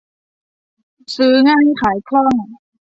[1.15, 2.33] ซื้อง่ายขายคล่อง